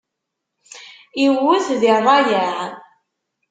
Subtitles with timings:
[1.25, 2.59] Iwwet di rrayeɛ.